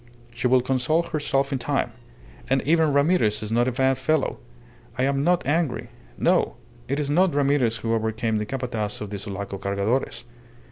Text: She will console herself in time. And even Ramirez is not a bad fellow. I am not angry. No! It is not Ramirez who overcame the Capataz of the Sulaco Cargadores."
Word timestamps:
She 0.33 0.47
will 0.47 0.61
console 0.61 1.03
herself 1.03 1.53
in 1.53 1.59
time. 1.59 1.91
And 2.49 2.63
even 2.63 2.91
Ramirez 2.91 3.43
is 3.43 3.51
not 3.51 3.67
a 3.67 3.71
bad 3.71 3.99
fellow. 3.99 4.39
I 4.97 5.03
am 5.03 5.23
not 5.23 5.45
angry. 5.45 5.89
No! 6.17 6.55
It 6.87 6.99
is 6.99 7.11
not 7.11 7.35
Ramirez 7.35 7.77
who 7.77 7.93
overcame 7.93 8.37
the 8.39 8.47
Capataz 8.47 8.99
of 9.01 9.11
the 9.11 9.19
Sulaco 9.19 9.59
Cargadores." 9.59 10.23